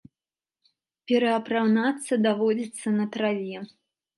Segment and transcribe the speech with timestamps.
[1.11, 3.57] Пераапранацца даводзіцца на траве.